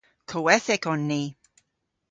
[0.27, 1.37] Kowethek on ni.